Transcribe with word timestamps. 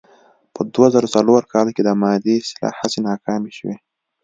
په 0.53 0.61
دوه 0.73 0.87
زره 0.93 1.07
څلور 1.15 1.41
کال 1.53 1.67
کې 1.75 1.81
د 1.83 1.89
مادې 2.01 2.33
اصلاح 2.43 2.73
هڅې 2.81 2.99
ناکامې 3.09 3.51
شوې. 3.57 3.75